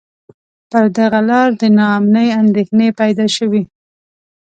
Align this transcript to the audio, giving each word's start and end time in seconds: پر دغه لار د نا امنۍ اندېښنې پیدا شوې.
پر 0.71 0.85
دغه 0.97 1.19
لار 1.29 1.49
د 1.61 1.61
نا 1.77 1.85
امنۍ 1.97 2.27
اندېښنې 2.41 2.87
پیدا 2.99 3.25
شوې. 3.37 3.61